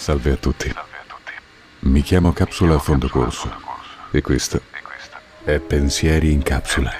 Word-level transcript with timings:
Salve 0.00 0.32
a 0.32 0.36
tutti. 0.36 0.74
Mi 1.80 2.00
chiamo 2.00 2.32
Capsula 2.32 2.76
a 2.76 2.78
fondo 2.78 3.06
corso 3.10 3.52
e 4.10 4.22
questo 4.22 4.62
è 5.44 5.58
Pensieri 5.58 6.32
in 6.32 6.42
capsula. 6.42 6.90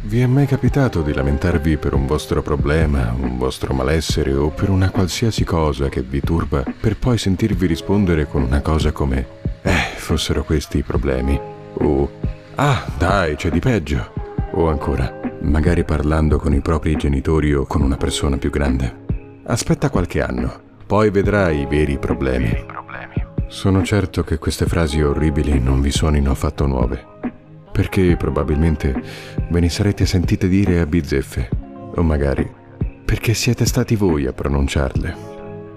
Vi 0.00 0.20
è 0.22 0.24
mai 0.24 0.46
capitato 0.46 1.02
di 1.02 1.12
lamentarvi 1.12 1.76
per 1.76 1.92
un 1.92 2.06
vostro 2.06 2.40
problema, 2.40 3.12
un 3.14 3.36
vostro 3.36 3.74
malessere 3.74 4.32
o 4.32 4.48
per 4.48 4.70
una 4.70 4.88
qualsiasi 4.88 5.44
cosa 5.44 5.90
che 5.90 6.00
vi 6.00 6.20
turba 6.20 6.62
per 6.62 6.96
poi 6.96 7.18
sentirvi 7.18 7.66
rispondere 7.66 8.26
con 8.26 8.40
una 8.42 8.62
cosa 8.62 8.92
come 8.92 9.40
Eh, 9.60 9.92
fossero 9.96 10.42
questi 10.42 10.78
i 10.78 10.82
problemi 10.82 11.38
o 11.74 12.10
Ah, 12.54 12.90
dai, 12.96 13.36
c'è 13.36 13.50
di 13.50 13.60
peggio 13.60 14.10
o 14.52 14.70
ancora 14.70 15.20
magari 15.42 15.84
parlando 15.84 16.38
con 16.38 16.54
i 16.54 16.62
propri 16.62 16.96
genitori 16.96 17.52
o 17.52 17.66
con 17.66 17.82
una 17.82 17.98
persona 17.98 18.38
più 18.38 18.48
grande. 18.48 19.01
Aspetta 19.44 19.90
qualche 19.90 20.22
anno, 20.22 20.60
poi 20.86 21.10
vedrai 21.10 21.62
i 21.62 21.66
veri 21.66 21.98
problemi. 21.98 22.64
Sono 23.48 23.82
certo 23.82 24.22
che 24.22 24.38
queste 24.38 24.66
frasi 24.66 25.02
orribili 25.02 25.58
non 25.58 25.80
vi 25.80 25.90
suonino 25.90 26.30
affatto 26.30 26.64
nuove, 26.66 27.04
perché 27.72 28.16
probabilmente 28.16 28.94
ve 29.50 29.60
ne 29.60 29.68
sarete 29.68 30.06
sentite 30.06 30.46
dire 30.46 30.78
a 30.78 30.86
bizzeffe, 30.86 31.48
o 31.96 32.02
magari 32.02 32.48
perché 33.04 33.34
siete 33.34 33.66
stati 33.66 33.96
voi 33.96 34.26
a 34.26 34.32
pronunciarle. 34.32 35.14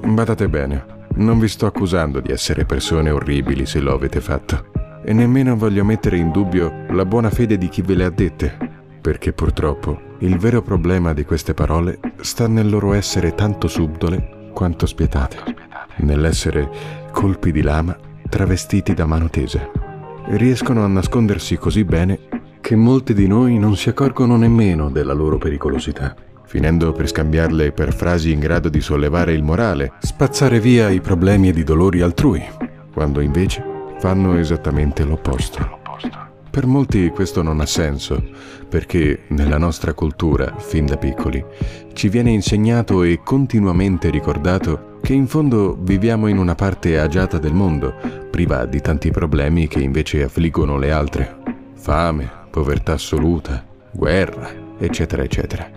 Badate 0.05 0.47
bene, 0.47 0.85
non 1.15 1.39
vi 1.39 1.47
sto 1.47 1.65
accusando 1.65 2.19
di 2.19 2.31
essere 2.31 2.65
persone 2.65 3.09
orribili 3.09 3.65
se 3.65 3.79
lo 3.79 3.95
avete 3.95 4.21
fatto, 4.21 4.67
e 5.03 5.11
nemmeno 5.11 5.57
voglio 5.57 5.83
mettere 5.83 6.17
in 6.17 6.31
dubbio 6.31 6.85
la 6.91 7.03
buona 7.03 7.31
fede 7.31 7.57
di 7.57 7.67
chi 7.67 7.81
ve 7.81 7.95
le 7.95 8.05
ha 8.05 8.09
dette, 8.11 8.57
perché 9.01 9.33
purtroppo 9.33 10.04
il 10.19 10.37
vero 10.37 10.61
problema 10.61 11.13
di 11.13 11.25
queste 11.25 11.53
parole 11.53 11.99
sta 12.21 12.47
nel 12.47 12.69
loro 12.69 12.93
essere 12.93 13.35
tanto 13.35 13.67
subdole 13.67 14.49
quanto 14.53 14.85
spietate, 14.85 15.37
nell'essere 15.97 16.69
colpi 17.11 17.51
di 17.51 17.61
lama 17.61 17.97
travestiti 18.29 18.93
da 18.93 19.05
mano 19.05 19.29
tese. 19.29 19.71
Riescono 20.27 20.83
a 20.83 20.87
nascondersi 20.87 21.57
così 21.57 21.83
bene 21.83 22.19
che 22.61 22.75
molti 22.75 23.13
di 23.13 23.27
noi 23.27 23.59
non 23.59 23.75
si 23.75 23.89
accorgono 23.89 24.37
nemmeno 24.37 24.89
della 24.89 25.13
loro 25.13 25.37
pericolosità, 25.37 26.15
finendo 26.45 26.93
per 26.93 27.07
scambiarle 27.07 27.71
per 27.73 27.93
frasi 27.93 28.31
in 28.31 28.39
grado 28.39 28.69
di 28.69 28.81
sollevare 28.81 29.33
il 29.33 29.43
morale, 29.43 29.93
spazzare 29.99 30.59
via 30.59 30.89
i 30.89 31.01
problemi 31.01 31.49
ed 31.49 31.57
i 31.57 31.63
dolori 31.63 32.01
altrui, 32.01 32.43
quando 32.93 33.19
invece 33.19 33.63
fanno 33.99 34.37
esattamente 34.37 35.03
l'opposto. 35.03 35.83
Per 36.55 36.67
molti 36.67 37.09
questo 37.09 37.41
non 37.41 37.59
ha 37.59 37.65
senso, 37.65 38.23
perché 38.69 39.23
nella 39.27 39.57
nostra 39.57 39.93
cultura, 39.93 40.55
fin 40.57 40.85
da 40.85 40.95
piccoli, 40.95 41.43
ci 41.91 42.07
viene 42.07 42.31
insegnato 42.31 43.03
e 43.03 43.19
continuamente 43.21 44.09
ricordato 44.09 44.99
che 45.01 45.11
in 45.11 45.27
fondo 45.27 45.77
viviamo 45.77 46.27
in 46.27 46.37
una 46.37 46.55
parte 46.55 46.97
agiata 46.97 47.39
del 47.39 47.53
mondo, 47.53 47.93
priva 48.31 48.65
di 48.65 48.79
tanti 48.79 49.11
problemi 49.11 49.67
che 49.67 49.81
invece 49.81 50.23
affliggono 50.23 50.77
le 50.77 50.91
altre. 50.93 51.39
Fame, 51.73 52.31
povertà 52.49 52.93
assoluta, 52.93 53.61
guerra, 53.91 54.49
eccetera, 54.77 55.23
eccetera. 55.23 55.69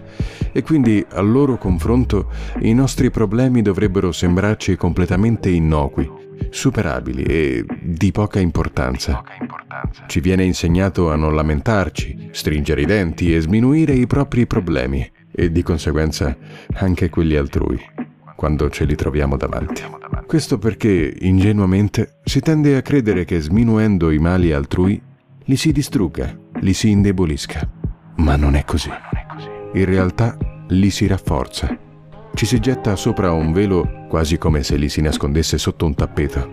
E 0.53 0.63
quindi 0.63 1.05
al 1.11 1.29
loro 1.29 1.59
confronto 1.59 2.31
i 2.61 2.73
nostri 2.73 3.11
problemi 3.11 3.63
dovrebbero 3.63 4.13
sembrarci 4.13 4.77
completamente 4.77 5.51
innocui, 5.51 6.09
superabili 6.51 7.23
e 7.23 7.65
di 7.81 8.11
poca 8.13 8.39
importanza. 8.41 9.23
Ci 10.07 10.21
viene 10.21 10.45
insegnato 10.45 11.11
a 11.11 11.17
non 11.17 11.35
lamentarci, 11.35 12.29
stringere 12.33 12.83
i 12.83 12.87
denti 12.87 13.35
e 13.35 13.41
sminuire 13.41 13.93
i 13.93 14.07
propri 14.07 14.47
problemi 14.47 15.09
e 15.31 15.53
di 15.53 15.63
conseguenza 15.63 16.37
anche 16.75 17.09
quelli 17.09 17.37
altrui, 17.37 17.81
quando 18.35 18.71
ce 18.71 18.85
li 18.85 18.95
troviamo 18.95 19.37
davanti. 19.37 19.83
Questo 20.27 20.59
perché 20.59 21.17
ingenuamente 21.21 22.19
si 22.25 22.41
tende 22.41 22.77
a 22.77 22.83
credere 22.83 23.25
che 23.25 23.41
sminuendo 23.41 24.11
i 24.11 24.19
mali 24.19 24.53
altrui 24.53 25.01
li 25.45 25.57
si 25.57 25.73
distrugga, 25.73 26.37
li 26.61 26.75
si 26.75 26.91
indebolisca. 26.91 27.67
Ma 28.17 28.37
non 28.37 28.55
è 28.55 28.65
così. 28.65 28.91
In 29.75 29.85
realtà 29.85 30.37
li 30.69 30.91
si 30.91 31.07
rafforza. 31.07 31.87
Ci 32.39 32.47
si 32.47 32.61
getta 32.61 32.95
sopra 32.95 33.33
un 33.33 33.53
velo 33.53 34.05
quasi 34.07 34.39
come 34.39 34.63
se 34.63 34.77
li 34.77 34.89
si 34.89 35.01
nascondesse 35.01 35.59
sotto 35.59 35.85
un 35.87 35.95
tappeto, 35.97 36.49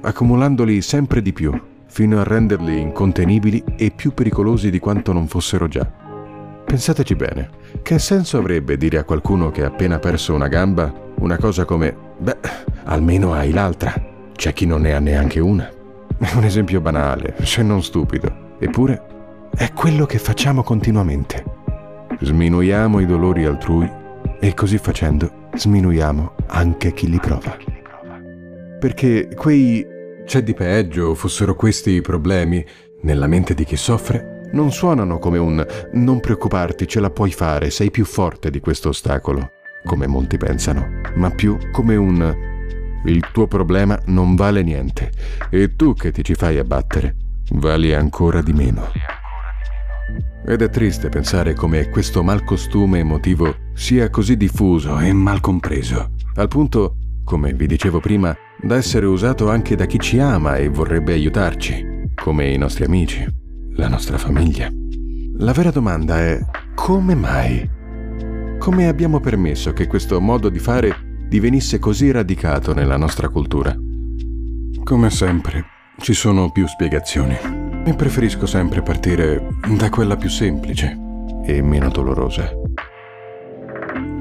accumulandoli 0.00 0.80
sempre 0.80 1.20
di 1.20 1.34
più 1.34 1.52
fino 1.84 2.18
a 2.18 2.24
renderli 2.24 2.80
incontenibili 2.80 3.62
e 3.76 3.90
più 3.94 4.14
pericolosi 4.14 4.70
di 4.70 4.78
quanto 4.78 5.12
non 5.12 5.26
fossero 5.26 5.68
già. 5.68 5.84
Pensateci 6.64 7.14
bene, 7.16 7.50
che 7.82 7.98
senso 7.98 8.38
avrebbe 8.38 8.78
dire 8.78 8.96
a 8.96 9.04
qualcuno 9.04 9.50
che 9.50 9.62
ha 9.62 9.66
appena 9.66 9.98
perso 9.98 10.32
una 10.32 10.48
gamba 10.48 10.90
una 11.16 11.36
cosa 11.36 11.66
come, 11.66 11.94
beh, 12.16 12.38
almeno 12.84 13.34
hai 13.34 13.50
l'altra, 13.50 13.92
c'è 14.34 14.54
chi 14.54 14.64
non 14.64 14.80
ne 14.80 14.94
ha 14.94 15.00
neanche 15.00 15.38
una. 15.38 15.70
È 16.16 16.32
un 16.34 16.44
esempio 16.44 16.80
banale, 16.80 17.34
se 17.42 17.62
non 17.62 17.82
stupido, 17.82 18.54
eppure 18.58 19.02
è 19.54 19.70
quello 19.74 20.06
che 20.06 20.16
facciamo 20.16 20.62
continuamente. 20.62 21.44
Sminuiamo 22.20 23.00
i 23.00 23.04
dolori 23.04 23.44
altrui 23.44 24.04
e 24.40 24.54
così 24.54 24.78
facendo 24.78 25.48
sminuiamo 25.54 26.34
anche 26.48 26.92
chi 26.92 27.08
li 27.08 27.18
prova. 27.18 27.56
Perché 28.78 29.28
quei 29.34 29.86
c'è 30.24 30.42
di 30.42 30.54
peggio, 30.54 31.14
fossero 31.14 31.54
questi 31.54 31.90
i 31.92 32.00
problemi, 32.00 32.64
nella 33.02 33.26
mente 33.26 33.54
di 33.54 33.64
chi 33.64 33.76
soffre, 33.76 34.48
non 34.52 34.72
suonano 34.72 35.18
come 35.18 35.38
un 35.38 35.64
non 35.92 36.20
preoccuparti, 36.20 36.86
ce 36.86 37.00
la 37.00 37.10
puoi 37.10 37.30
fare, 37.32 37.70
sei 37.70 37.90
più 37.90 38.04
forte 38.04 38.50
di 38.50 38.60
questo 38.60 38.90
ostacolo, 38.90 39.50
come 39.84 40.06
molti 40.06 40.36
pensano, 40.36 41.00
ma 41.14 41.30
più 41.30 41.56
come 41.72 41.96
un 41.96 42.54
il 43.04 43.28
tuo 43.32 43.46
problema 43.46 44.00
non 44.06 44.34
vale 44.34 44.62
niente 44.62 45.12
e 45.50 45.76
tu 45.76 45.94
che 45.94 46.10
ti 46.10 46.24
ci 46.24 46.34
fai 46.34 46.58
abbattere 46.58 47.14
vali 47.52 47.94
ancora 47.94 48.42
di 48.42 48.52
meno. 48.52 48.90
Ed 50.48 50.62
è 50.62 50.70
triste 50.70 51.08
pensare 51.08 51.54
come 51.54 51.88
questo 51.88 52.22
malcostume 52.22 53.00
emotivo 53.00 53.52
sia 53.74 54.08
così 54.10 54.36
diffuso 54.36 54.96
e 55.00 55.12
mal 55.12 55.40
compreso, 55.40 56.12
al 56.36 56.46
punto, 56.46 56.98
come 57.24 57.52
vi 57.52 57.66
dicevo 57.66 57.98
prima, 57.98 58.32
da 58.62 58.76
essere 58.76 59.06
usato 59.06 59.50
anche 59.50 59.74
da 59.74 59.86
chi 59.86 59.98
ci 59.98 60.20
ama 60.20 60.54
e 60.54 60.68
vorrebbe 60.68 61.14
aiutarci, 61.14 62.12
come 62.14 62.48
i 62.48 62.58
nostri 62.58 62.84
amici, 62.84 63.26
la 63.72 63.88
nostra 63.88 64.18
famiglia. 64.18 64.70
La 65.38 65.50
vera 65.50 65.72
domanda 65.72 66.20
è 66.20 66.38
come 66.76 67.16
mai? 67.16 67.68
Come 68.60 68.86
abbiamo 68.86 69.18
permesso 69.18 69.72
che 69.72 69.88
questo 69.88 70.20
modo 70.20 70.48
di 70.48 70.60
fare 70.60 71.24
divenisse 71.28 71.80
così 71.80 72.12
radicato 72.12 72.72
nella 72.72 72.96
nostra 72.96 73.28
cultura? 73.28 73.76
Come 74.84 75.10
sempre, 75.10 75.64
ci 75.98 76.14
sono 76.14 76.52
più 76.52 76.68
spiegazioni 76.68 77.65
e 77.86 77.94
preferisco 77.94 78.46
sempre 78.46 78.82
partire 78.82 79.46
da 79.78 79.88
quella 79.90 80.16
più 80.16 80.28
semplice 80.28 80.98
e 81.44 81.62
meno 81.62 81.88
dolorosa. 81.88 82.50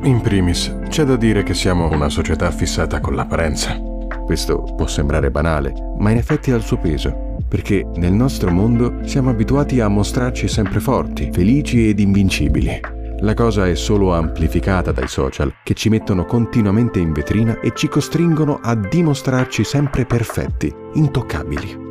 In 0.04 0.22
primis, 0.22 0.82
c'è 0.88 1.04
da 1.04 1.16
dire 1.16 1.42
che 1.42 1.56
siamo 1.56 1.90
una 1.90 2.10
società 2.10 2.52
fissata 2.52 3.00
con 3.00 3.16
l'apparenza. 3.16 3.76
Questo 4.24 4.62
può 4.78 4.86
sembrare 4.86 5.32
banale, 5.32 5.74
ma 5.98 6.12
in 6.12 6.18
effetti 6.18 6.52
ha 6.52 6.56
il 6.56 6.62
suo 6.62 6.78
peso, 6.78 7.38
perché 7.48 7.84
nel 7.96 8.14
nostro 8.14 8.52
mondo 8.52 9.00
siamo 9.04 9.32
abituati 9.32 9.80
a 9.80 9.88
mostrarci 9.88 10.48
sempre 10.48 10.80
forti, 10.80 11.32
felici 11.34 11.90
ed 11.90 12.00
invincibili. 12.00 12.80
La 13.22 13.34
cosa 13.34 13.68
è 13.68 13.74
solo 13.74 14.14
amplificata 14.14 14.92
dai 14.92 15.08
social, 15.08 15.52
che 15.64 15.74
ci 15.74 15.90
mettono 15.90 16.26
continuamente 16.26 17.00
in 17.00 17.14
vetrina 17.14 17.60
e 17.62 17.72
ci 17.74 17.88
costringono 17.88 18.60
a 18.62 18.76
dimostrarci 18.76 19.64
sempre 19.64 20.06
perfetti, 20.06 20.72
intoccabili. 20.94 21.85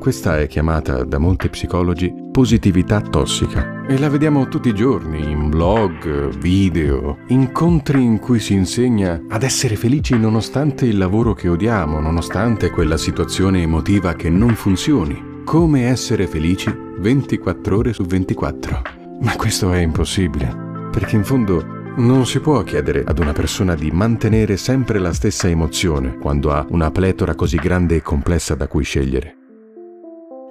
Questa 0.00 0.38
è 0.38 0.46
chiamata 0.46 1.04
da 1.04 1.18
molti 1.18 1.50
psicologi 1.50 2.10
positività 2.32 3.02
tossica 3.02 3.84
e 3.86 3.98
la 3.98 4.08
vediamo 4.08 4.48
tutti 4.48 4.70
i 4.70 4.74
giorni 4.74 5.30
in 5.30 5.50
blog, 5.50 6.38
video, 6.38 7.18
incontri 7.26 8.02
in 8.02 8.18
cui 8.18 8.40
si 8.40 8.54
insegna 8.54 9.22
ad 9.28 9.42
essere 9.42 9.76
felici 9.76 10.16
nonostante 10.16 10.86
il 10.86 10.96
lavoro 10.96 11.34
che 11.34 11.48
odiamo, 11.48 12.00
nonostante 12.00 12.70
quella 12.70 12.96
situazione 12.96 13.60
emotiva 13.60 14.14
che 14.14 14.30
non 14.30 14.54
funzioni. 14.54 15.42
Come 15.44 15.88
essere 15.88 16.26
felici 16.26 16.74
24 16.98 17.76
ore 17.76 17.92
su 17.92 18.02
24. 18.04 18.82
Ma 19.20 19.36
questo 19.36 19.70
è 19.70 19.80
impossibile, 19.80 20.88
perché 20.90 21.16
in 21.16 21.24
fondo 21.24 21.62
non 21.96 22.24
si 22.24 22.40
può 22.40 22.62
chiedere 22.62 23.04
ad 23.04 23.18
una 23.18 23.32
persona 23.32 23.74
di 23.74 23.90
mantenere 23.90 24.56
sempre 24.56 24.98
la 24.98 25.12
stessa 25.12 25.46
emozione 25.46 26.16
quando 26.16 26.52
ha 26.52 26.64
una 26.70 26.90
pletora 26.90 27.34
così 27.34 27.58
grande 27.58 27.96
e 27.96 28.02
complessa 28.02 28.54
da 28.54 28.66
cui 28.66 28.82
scegliere. 28.82 29.39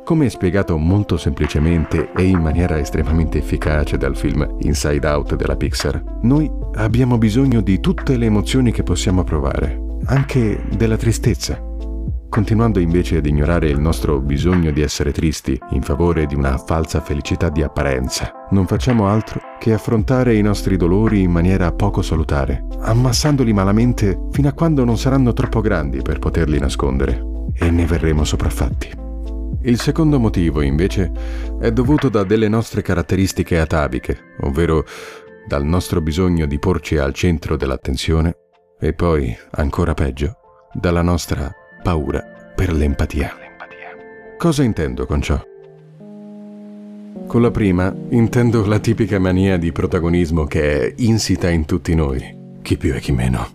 Come 0.10 0.32
spiegato 0.32 0.76
molto 0.76 1.18
semplicemente 1.18 2.12
e 2.14 2.24
in 2.24 2.40
maniera 2.40 2.80
estremamente 2.80 3.38
efficace 3.38 3.96
dal 3.96 4.18
film 4.18 4.56
Inside 4.62 5.06
Out 5.06 5.36
della 5.36 5.56
Pixar, 5.56 6.02
noi 6.24 6.50
abbiamo 6.78 7.20
bisogno 7.20 7.62
di 7.62 7.80
tutte 7.80 8.18
le 8.18 8.26
emozioni 8.26 8.72
che 8.72 8.82
possiamo 8.82 9.24
provare, 9.24 9.80
anche 10.06 10.64
della 10.76 10.98
tristezza. 10.98 11.64
continuando 12.28 12.80
invece 12.80 13.18
ad 13.18 13.28
ignorare 13.28 13.70
il 13.70 13.80
nostro 13.80 14.20
bisogno 14.20 14.72
di 14.72 14.82
essere 14.82 15.12
tristi 15.12 15.60
in 15.72 15.84
favore 15.84 16.26
di 16.26 16.34
una 16.34 16.58
falsa 16.58 17.02
felicità 17.02 17.50
di 17.50 17.62
apparenza. 17.62 18.32
Non 18.50 18.66
facciamo 18.66 19.08
altro 19.08 19.40
che 19.60 19.74
affrontare 19.74 20.36
i 20.36 20.42
nostri 20.42 20.76
dolori 20.76 21.22
in 21.22 21.30
maniera 21.30 21.72
poco 21.72 22.02
salutare, 22.02 22.66
ammassandoli 22.80 23.54
malamente 23.54 24.20
fino 24.32 24.48
a 24.48 24.54
quando 24.54 24.84
non 24.84 24.98
saranno 24.98 25.34
troppo 25.34 25.62
grandi 25.62 26.02
per 26.02 26.18
poterli 26.18 26.58
nascondere 26.58 27.24
e 27.54 27.70
ne 27.70 27.86
verremo 27.86 28.24
sopraffatti. 28.24 28.99
Il 29.62 29.78
secondo 29.78 30.20
motivo, 30.20 30.62
invece, 30.62 31.12
è 31.60 31.70
dovuto 31.72 32.08
da 32.08 32.24
delle 32.24 32.48
nostre 32.48 32.82
caratteristiche 32.82 33.60
ataviche, 33.60 34.36
ovvero 34.42 34.86
dal 35.46 35.66
nostro 35.66 36.00
bisogno 36.00 36.46
di 36.46 36.58
porci 36.60 36.98
al 36.98 37.14
centro 37.14 37.58
dell'attenzione 37.58 38.36
e 38.80 38.94
poi, 38.94 39.36
ancora 39.52 39.94
peggio, 39.94 40.38
dalla 40.72 41.02
nostra 41.02 41.52
paura 41.84 42.24
per 42.56 42.72
l'empatia. 42.72 43.36
Cosa 44.38 44.64
intendo 44.64 45.06
con 45.06 45.22
ciò? 45.22 45.42
Con 47.28 47.42
la 47.42 47.52
prima 47.52 47.94
intendo 48.12 48.66
la 48.66 48.80
tipica 48.80 49.20
mania 49.20 49.58
di 49.58 49.74
protagonismo 49.74 50.46
che 50.46 50.88
è 50.88 50.94
insita 51.00 51.50
in 51.50 51.66
tutti 51.66 51.94
noi, 51.94 52.58
chi 52.62 52.78
più 52.78 52.94
e 52.96 53.02
chi 53.02 53.12
meno. 53.12 53.46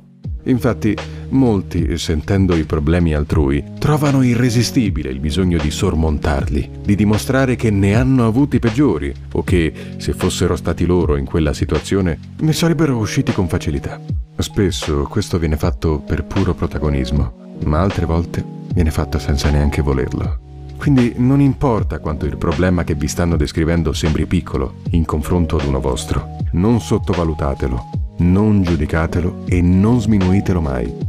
Infatti, 0.45 0.95
molti, 1.31 1.97
sentendo 1.99 2.55
i 2.55 2.65
problemi 2.65 3.15
altrui, 3.15 3.63
trovano 3.79 4.23
irresistibile 4.23 5.11
il 5.11 5.21
bisogno 5.21 5.59
di 5.59 5.71
sormontarli, 5.71 6.71
di 6.85 6.95
dimostrare 6.95 7.57
che 7.57 7.71
ne 7.71 7.95
hanno 7.95 8.27
avuti 8.27 8.59
peggiori 8.59 9.13
o 9.33 9.43
che, 9.43 9.73
se 9.97 10.13
fossero 10.13 10.57
stati 10.57 10.87
loro 10.87 11.17
in 11.17 11.25
quella 11.25 11.53
situazione, 11.53 12.19
ne 12.39 12.53
sarebbero 12.53 12.97
usciti 12.97 13.33
con 13.33 13.49
facilità. 13.49 14.01
Spesso 14.39 15.03
questo 15.03 15.39
viene 15.39 15.57
fatto 15.57 16.01
per 16.01 16.25
puro 16.25 16.55
protagonismo, 16.55 17.57
ma 17.65 17.81
altre 17.81 18.07
volte 18.07 18.45
viene 18.75 18.91
fatto 18.91 19.19
senza 19.19 19.51
neanche 19.51 19.83
volerlo. 19.83 20.41
Quindi 20.77 21.15
non 21.17 21.41
importa 21.41 21.99
quanto 21.99 22.27
il 22.27 22.37
problema 22.37 22.85
che 22.85 22.95
vi 22.95 23.09
stanno 23.09 23.37
descrivendo 23.37 23.93
sembri 23.93 24.27
piccolo 24.27 24.81
in 24.91 25.05
confronto 25.05 25.57
ad 25.57 25.67
uno 25.67 25.81
vostro, 25.81 26.37
non 26.53 26.81
sottovalutatelo 26.81 28.03
non 28.19 28.63
giudicatelo 28.63 29.45
e 29.47 29.61
non 29.61 30.01
sminuitelo 30.01 30.61
mai. 30.61 31.04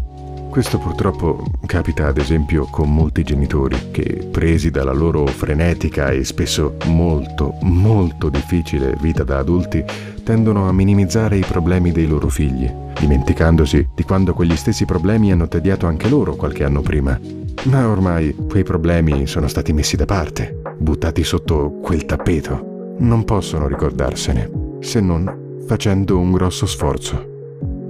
Questo 0.49 0.77
purtroppo 0.77 1.43
capita 1.65 2.07
ad 2.07 2.17
esempio 2.17 2.65
con 2.71 2.93
molti 2.93 3.23
genitori 3.23 3.91
che, 3.91 4.27
presi 4.31 4.71
dalla 4.71 4.93
loro 4.93 5.25
frenetica 5.25 6.11
e 6.11 6.23
spesso 6.23 6.77
molto, 6.85 7.57
molto 7.63 8.29
difficile 8.29 8.95
vita 9.01 9.23
da 9.23 9.39
adulti, 9.39 9.83
tendono 10.23 10.69
a 10.69 10.71
minimizzare 10.71 11.37
i 11.37 11.43
problemi 11.45 11.91
dei 11.91 12.07
loro 12.07 12.29
figli, 12.29 12.71
dimenticandosi 12.97 13.89
di 13.93 14.03
quando 14.03 14.33
quegli 14.33 14.55
stessi 14.55 14.85
problemi 14.85 15.33
hanno 15.33 15.49
tediato 15.49 15.87
anche 15.87 16.07
loro 16.07 16.35
qualche 16.35 16.63
anno 16.63 16.79
prima. 16.81 17.19
Ma 17.63 17.89
ormai 17.89 18.33
quei 18.47 18.63
problemi 18.63 19.27
sono 19.27 19.49
stati 19.49 19.73
messi 19.73 19.97
da 19.97 20.05
parte, 20.05 20.61
buttati 20.77 21.23
sotto 21.25 21.79
quel 21.81 22.05
tappeto. 22.05 22.95
Non 22.99 23.25
possono 23.25 23.67
ricordarsene, 23.67 24.77
se 24.79 25.01
non 25.01 25.63
facendo 25.67 26.17
un 26.17 26.31
grosso 26.31 26.65
sforzo. 26.65 27.33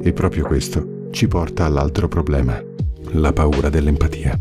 E 0.01 0.13
proprio 0.13 0.45
questo 0.45 0.94
ci 1.15 1.29
porta 1.29 1.63
all'altro 1.63 2.09
problema, 2.09 2.61
la 3.11 3.31
paura 3.31 3.69
dell'empatia. 3.69 4.37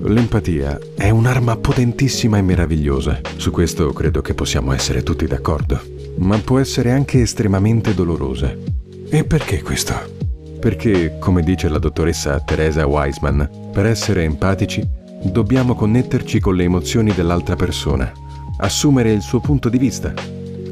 L'empatia 0.00 0.76
è 0.96 1.08
un'arma 1.08 1.56
potentissima 1.56 2.36
e 2.36 2.42
meravigliosa, 2.42 3.20
su 3.36 3.52
questo 3.52 3.92
credo 3.92 4.22
che 4.22 4.34
possiamo 4.34 4.72
essere 4.72 5.04
tutti 5.04 5.24
d'accordo, 5.28 5.80
ma 6.16 6.36
può 6.38 6.58
essere 6.58 6.90
anche 6.90 7.20
estremamente 7.20 7.94
dolorosa. 7.94 8.52
E 9.08 9.22
perché 9.22 9.62
questo? 9.62 9.94
Perché, 10.58 11.16
come 11.20 11.44
dice 11.44 11.68
la 11.68 11.78
dottoressa 11.78 12.40
Teresa 12.40 12.88
Weisman, 12.88 13.70
per 13.72 13.86
essere 13.86 14.24
empatici 14.24 14.84
dobbiamo 15.22 15.76
connetterci 15.76 16.40
con 16.40 16.56
le 16.56 16.64
emozioni 16.64 17.14
dell'altra 17.14 17.54
persona, 17.54 18.10
assumere 18.58 19.12
il 19.12 19.22
suo 19.22 19.38
punto 19.38 19.68
di 19.68 19.78
vista 19.78 20.12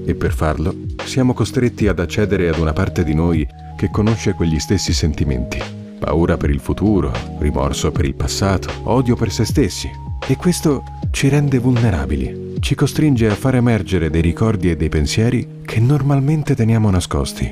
e 0.04 0.14
per 0.16 0.32
farlo 0.32 0.74
siamo 1.04 1.32
costretti 1.32 1.86
ad 1.86 2.00
accedere 2.00 2.48
ad 2.48 2.58
una 2.58 2.72
parte 2.72 3.04
di 3.04 3.14
noi 3.14 3.46
che 3.76 3.90
conosce 3.90 4.34
quegli 4.34 4.58
stessi 4.58 4.92
sentimenti. 4.92 5.58
Paura 5.98 6.36
per 6.36 6.50
il 6.50 6.60
futuro, 6.60 7.12
rimorso 7.38 7.90
per 7.90 8.04
il 8.04 8.14
passato, 8.14 8.70
odio 8.84 9.16
per 9.16 9.30
se 9.30 9.44
stessi. 9.44 9.88
E 10.26 10.36
questo 10.36 10.82
ci 11.10 11.28
rende 11.28 11.58
vulnerabili, 11.58 12.56
ci 12.60 12.74
costringe 12.74 13.28
a 13.28 13.34
far 13.34 13.56
emergere 13.56 14.10
dei 14.10 14.22
ricordi 14.22 14.70
e 14.70 14.76
dei 14.76 14.88
pensieri 14.88 15.60
che 15.64 15.80
normalmente 15.80 16.54
teniamo 16.54 16.90
nascosti. 16.90 17.50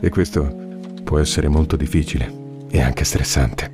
E 0.00 0.08
questo 0.10 0.78
può 1.02 1.18
essere 1.18 1.48
molto 1.48 1.76
difficile 1.76 2.32
e 2.70 2.80
anche 2.80 3.04
stressante. 3.04 3.72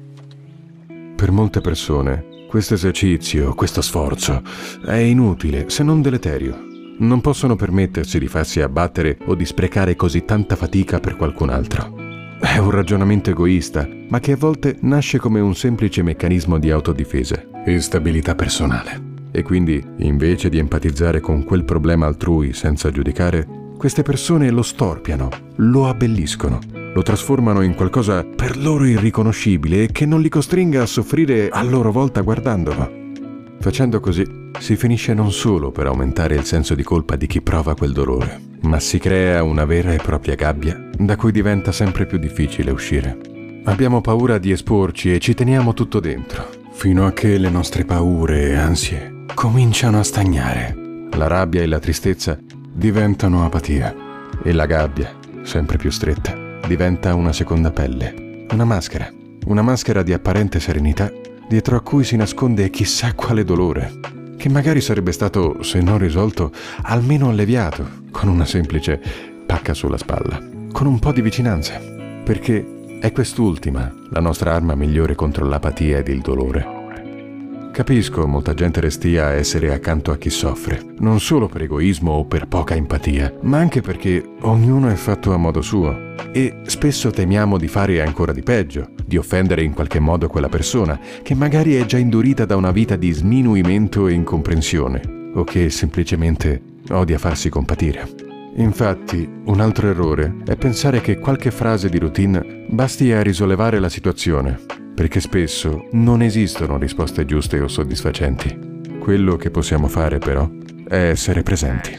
Per 1.16 1.30
molte 1.30 1.60
persone 1.60 2.46
questo 2.48 2.74
esercizio, 2.74 3.54
questo 3.54 3.80
sforzo 3.80 4.42
è 4.84 4.96
inutile 4.96 5.70
se 5.70 5.82
non 5.82 6.02
deleterio 6.02 6.68
non 7.00 7.20
possono 7.20 7.56
permettersi 7.56 8.18
di 8.18 8.26
farsi 8.26 8.60
abbattere 8.60 9.18
o 9.26 9.34
di 9.34 9.44
sprecare 9.44 9.96
così 9.96 10.24
tanta 10.24 10.56
fatica 10.56 11.00
per 11.00 11.16
qualcun 11.16 11.50
altro. 11.50 11.96
È 12.40 12.56
un 12.58 12.70
ragionamento 12.70 13.30
egoista, 13.30 13.86
ma 14.08 14.18
che 14.18 14.32
a 14.32 14.36
volte 14.36 14.76
nasce 14.80 15.18
come 15.18 15.40
un 15.40 15.54
semplice 15.54 16.02
meccanismo 16.02 16.58
di 16.58 16.70
autodifesa 16.70 17.62
e 17.64 17.80
stabilità 17.80 18.34
personale. 18.34 19.08
E 19.30 19.42
quindi, 19.42 19.82
invece 19.98 20.48
di 20.48 20.58
empatizzare 20.58 21.20
con 21.20 21.44
quel 21.44 21.64
problema 21.64 22.06
altrui 22.06 22.52
senza 22.52 22.90
giudicare, 22.90 23.46
queste 23.76 24.02
persone 24.02 24.50
lo 24.50 24.62
storpiano, 24.62 25.28
lo 25.56 25.86
abbelliscono, 25.86 26.58
lo 26.92 27.02
trasformano 27.02 27.62
in 27.62 27.74
qualcosa 27.74 28.24
per 28.24 28.58
loro 28.58 28.84
irriconoscibile 28.84 29.84
e 29.84 29.92
che 29.92 30.04
non 30.04 30.20
li 30.20 30.28
costringa 30.28 30.82
a 30.82 30.86
soffrire 30.86 31.48
a 31.48 31.62
loro 31.62 31.92
volta 31.92 32.20
guardandolo. 32.20 32.98
Facendo 33.60 34.00
così 34.00 34.39
si 34.58 34.76
finisce 34.76 35.14
non 35.14 35.32
solo 35.32 35.70
per 35.70 35.86
aumentare 35.86 36.34
il 36.34 36.44
senso 36.44 36.74
di 36.74 36.82
colpa 36.82 37.16
di 37.16 37.26
chi 37.26 37.40
prova 37.40 37.74
quel 37.74 37.92
dolore, 37.92 38.40
ma 38.62 38.78
si 38.80 38.98
crea 38.98 39.42
una 39.42 39.64
vera 39.64 39.92
e 39.92 39.96
propria 39.96 40.34
gabbia 40.34 40.88
da 40.96 41.16
cui 41.16 41.32
diventa 41.32 41.72
sempre 41.72 42.06
più 42.06 42.18
difficile 42.18 42.70
uscire. 42.70 43.18
Abbiamo 43.64 44.00
paura 44.00 44.38
di 44.38 44.50
esporci 44.50 45.14
e 45.14 45.18
ci 45.18 45.34
teniamo 45.34 45.74
tutto 45.74 46.00
dentro, 46.00 46.48
fino 46.72 47.06
a 47.06 47.12
che 47.12 47.38
le 47.38 47.50
nostre 47.50 47.84
paure 47.84 48.48
e 48.48 48.54
ansie 48.54 49.24
cominciano 49.34 49.98
a 49.98 50.02
stagnare. 50.02 50.76
La 51.16 51.26
rabbia 51.26 51.62
e 51.62 51.66
la 51.66 51.78
tristezza 51.78 52.38
diventano 52.72 53.44
apatia 53.44 53.94
e 54.42 54.52
la 54.52 54.66
gabbia, 54.66 55.14
sempre 55.42 55.76
più 55.76 55.90
stretta, 55.90 56.34
diventa 56.66 57.14
una 57.14 57.32
seconda 57.32 57.70
pelle, 57.70 58.46
una 58.50 58.64
maschera, 58.64 59.10
una 59.46 59.62
maschera 59.62 60.02
di 60.02 60.12
apparente 60.12 60.60
serenità 60.60 61.10
dietro 61.48 61.76
a 61.76 61.80
cui 61.80 62.04
si 62.04 62.16
nasconde 62.16 62.70
chissà 62.70 63.12
quale 63.14 63.44
dolore, 63.44 64.18
che 64.40 64.48
magari 64.48 64.80
sarebbe 64.80 65.12
stato, 65.12 65.62
se 65.62 65.82
non 65.82 65.98
risolto, 65.98 66.50
almeno 66.84 67.28
alleviato 67.28 67.86
con 68.10 68.30
una 68.30 68.46
semplice 68.46 68.98
pacca 69.44 69.74
sulla 69.74 69.98
spalla, 69.98 70.40
con 70.72 70.86
un 70.86 70.98
po' 70.98 71.12
di 71.12 71.20
vicinanza, 71.20 71.78
perché 71.78 72.98
è 73.00 73.12
quest'ultima 73.12 73.92
la 74.08 74.20
nostra 74.20 74.54
arma 74.54 74.74
migliore 74.74 75.14
contro 75.14 75.44
l'apatia 75.44 75.98
ed 75.98 76.08
il 76.08 76.22
dolore. 76.22 76.79
Capisco 77.80 78.26
molta 78.26 78.52
gente 78.52 78.78
restia 78.78 79.24
a 79.24 79.30
essere 79.30 79.72
accanto 79.72 80.10
a 80.10 80.18
chi 80.18 80.28
soffre, 80.28 80.84
non 80.98 81.18
solo 81.18 81.48
per 81.48 81.62
egoismo 81.62 82.12
o 82.12 82.26
per 82.26 82.46
poca 82.46 82.74
empatia, 82.74 83.38
ma 83.40 83.56
anche 83.56 83.80
perché 83.80 84.22
ognuno 84.42 84.90
è 84.90 84.94
fatto 84.96 85.32
a 85.32 85.38
modo 85.38 85.62
suo 85.62 86.14
e 86.30 86.60
spesso 86.66 87.10
temiamo 87.10 87.56
di 87.56 87.68
fare 87.68 88.02
ancora 88.02 88.34
di 88.34 88.42
peggio, 88.42 88.90
di 89.02 89.16
offendere 89.16 89.62
in 89.62 89.72
qualche 89.72 89.98
modo 89.98 90.28
quella 90.28 90.50
persona 90.50 91.00
che 91.22 91.34
magari 91.34 91.76
è 91.76 91.86
già 91.86 91.96
indurita 91.96 92.44
da 92.44 92.54
una 92.54 92.70
vita 92.70 92.96
di 92.96 93.12
sminuimento 93.12 94.08
e 94.08 94.12
incomprensione 94.12 95.30
o 95.32 95.44
che 95.44 95.70
semplicemente 95.70 96.60
odia 96.90 97.16
farsi 97.16 97.48
compatire. 97.48 98.06
Infatti, 98.56 99.26
un 99.44 99.58
altro 99.58 99.88
errore 99.88 100.36
è 100.44 100.54
pensare 100.54 101.00
che 101.00 101.18
qualche 101.18 101.50
frase 101.50 101.88
di 101.88 101.98
routine 101.98 102.66
basti 102.68 103.10
a 103.10 103.22
risollevare 103.22 103.78
la 103.78 103.88
situazione, 103.88 104.79
perché 105.00 105.20
spesso 105.20 105.86
non 105.92 106.20
esistono 106.20 106.76
risposte 106.76 107.24
giuste 107.24 107.58
o 107.58 107.68
soddisfacenti. 107.68 108.82
Quello 108.98 109.36
che 109.36 109.50
possiamo 109.50 109.88
fare 109.88 110.18
però 110.18 110.46
è 110.86 111.08
essere 111.08 111.42
presenti. 111.42 111.96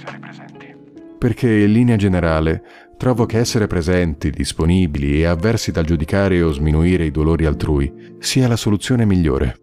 Perché 1.18 1.52
in 1.52 1.72
linea 1.72 1.96
generale 1.96 2.62
trovo 3.00 3.26
che 3.26 3.40
essere 3.40 3.66
presenti, 3.66 4.30
disponibili 4.30 5.20
e 5.20 5.26
avversi 5.26 5.72
dal 5.72 5.84
giudicare 5.84 6.44
o 6.44 6.52
sminuire 6.52 7.04
i 7.04 7.10
dolori 7.10 7.48
altrui 7.48 7.92
sia 8.20 8.48
la 8.48 8.56
soluzione 8.56 9.04
migliore. 9.04 9.56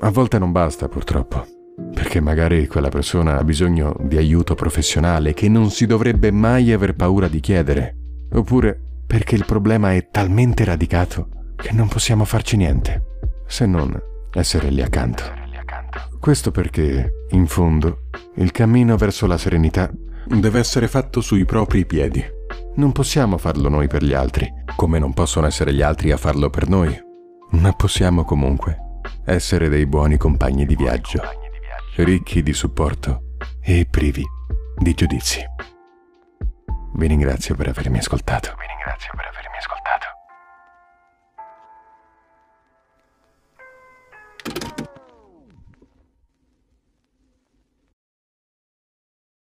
A 0.00 0.10
volte 0.10 0.38
non 0.38 0.52
basta, 0.52 0.86
purtroppo, 0.86 1.46
perché 1.94 2.20
magari 2.20 2.66
quella 2.66 2.90
persona 2.90 3.38
ha 3.38 3.42
bisogno 3.42 3.96
di 4.02 4.18
aiuto 4.18 4.54
professionale 4.54 5.32
che 5.32 5.48
non 5.48 5.70
si 5.70 5.86
dovrebbe 5.86 6.30
mai 6.30 6.70
aver 6.72 6.94
paura 6.94 7.28
di 7.28 7.40
chiedere, 7.40 7.96
oppure 8.32 8.78
perché 9.06 9.34
il 9.34 9.46
problema 9.46 9.94
è 9.94 10.08
talmente 10.10 10.62
radicato 10.64 11.40
che 11.62 11.72
non 11.72 11.86
possiamo 11.86 12.24
farci 12.24 12.56
niente, 12.56 13.20
se 13.46 13.66
non 13.66 13.96
essere 14.32 14.68
lì 14.68 14.82
accanto. 14.82 15.22
Questo 16.18 16.50
perché, 16.50 17.26
in 17.30 17.46
fondo, 17.46 18.08
il 18.36 18.50
cammino 18.50 18.96
verso 18.96 19.28
la 19.28 19.38
serenità 19.38 19.88
deve 20.26 20.58
essere 20.58 20.88
fatto 20.88 21.20
sui 21.20 21.44
propri 21.44 21.86
piedi. 21.86 22.24
Non 22.74 22.90
possiamo 22.90 23.38
farlo 23.38 23.68
noi 23.68 23.86
per 23.86 24.02
gli 24.02 24.12
altri, 24.12 24.52
come 24.74 24.98
non 24.98 25.12
possono 25.12 25.46
essere 25.46 25.72
gli 25.72 25.82
altri 25.82 26.10
a 26.10 26.16
farlo 26.16 26.50
per 26.50 26.68
noi, 26.68 27.00
ma 27.50 27.72
possiamo 27.72 28.24
comunque 28.24 28.78
essere 29.24 29.68
dei 29.68 29.86
buoni 29.86 30.16
compagni 30.16 30.66
di 30.66 30.74
viaggio, 30.74 31.20
ricchi 31.96 32.42
di 32.42 32.52
supporto 32.52 33.36
e 33.60 33.86
privi 33.88 34.24
di 34.78 34.94
giudizi. 34.94 35.40
Vi 36.94 37.06
ringrazio 37.06 37.54
per 37.54 37.68
avermi 37.68 37.98
ascoltato. 37.98 38.54
Vi 38.58 38.66
ringrazio 38.66 39.12
per 39.14 39.26
avermi 39.26 39.56
ascoltato. 39.58 39.81